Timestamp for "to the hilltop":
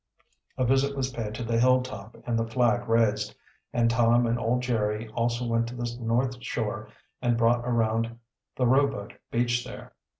1.35-2.17